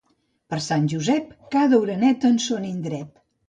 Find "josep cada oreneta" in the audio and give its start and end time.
0.93-2.31